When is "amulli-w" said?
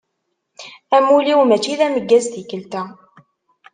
0.95-1.41